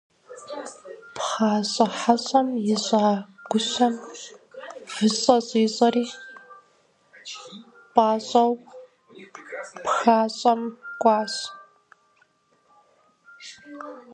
[1.15, 3.05] Пхъащӏэ хьэщӏэм ищӏа
[3.49, 3.93] гущӏэм
[4.93, 6.05] выщӏэ щӏищӏэри,
[7.93, 8.51] пӏащӏэу
[9.83, 10.61] пхащӏэм
[11.01, 11.33] кӏуащ.